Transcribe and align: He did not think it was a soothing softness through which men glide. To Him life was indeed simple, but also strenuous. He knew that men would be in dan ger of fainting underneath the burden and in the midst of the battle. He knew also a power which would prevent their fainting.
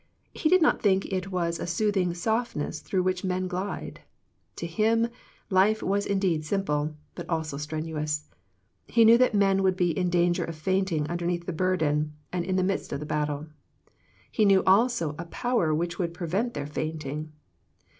He 0.33 0.49
did 0.49 0.63
not 0.63 0.81
think 0.81 1.05
it 1.13 1.29
was 1.29 1.59
a 1.59 1.67
soothing 1.67 2.15
softness 2.15 2.79
through 2.79 3.03
which 3.03 3.23
men 3.23 3.47
glide. 3.47 3.99
To 4.55 4.65
Him 4.65 5.09
life 5.51 5.83
was 5.83 6.07
indeed 6.07 6.43
simple, 6.43 6.95
but 7.13 7.29
also 7.29 7.57
strenuous. 7.57 8.27
He 8.87 9.05
knew 9.05 9.19
that 9.19 9.35
men 9.35 9.61
would 9.61 9.75
be 9.75 9.91
in 9.95 10.09
dan 10.09 10.33
ger 10.33 10.43
of 10.43 10.55
fainting 10.55 11.05
underneath 11.05 11.45
the 11.45 11.53
burden 11.53 12.13
and 12.33 12.43
in 12.43 12.55
the 12.55 12.63
midst 12.63 12.91
of 12.91 12.99
the 12.99 13.05
battle. 13.05 13.45
He 14.31 14.43
knew 14.43 14.63
also 14.65 15.13
a 15.19 15.25
power 15.25 15.71
which 15.71 15.99
would 15.99 16.15
prevent 16.15 16.55
their 16.55 16.65
fainting. 16.65 17.31